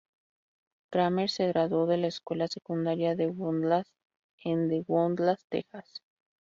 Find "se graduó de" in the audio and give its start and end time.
1.29-1.97